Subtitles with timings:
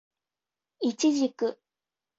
[0.79, 1.59] イチジク